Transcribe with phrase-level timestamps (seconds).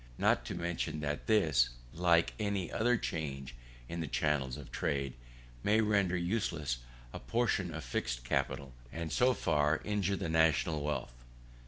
[0.17, 3.53] Not to mention that this, like any other change
[3.87, 5.13] in the channels of trade,
[5.63, 6.79] may render useless
[7.13, 11.13] a portion of fixed capital, and so far injure the national wealth.